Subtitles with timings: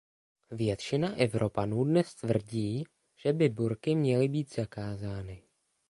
[0.51, 2.83] Většina Evropanů dnes tvrdí,
[3.15, 5.43] že by burky měly být zakázány.